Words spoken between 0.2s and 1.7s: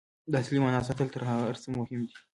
د اصلي معنا ساتل تر هر څه